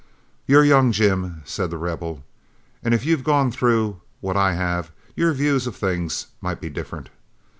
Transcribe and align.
"You're 0.47 0.65
young, 0.65 0.91
Jim," 0.91 1.43
said 1.45 1.69
The 1.69 1.77
Rebel, 1.77 2.23
"and 2.81 2.95
if 2.95 3.05
you'd 3.05 3.23
gone 3.23 3.51
through 3.51 4.01
what 4.19 4.35
I 4.35 4.53
have, 4.55 4.91
your 5.15 5.31
views 5.31 5.67
of 5.67 5.75
things 5.75 6.25
might 6.41 6.59
be 6.59 6.71
different. 6.71 7.09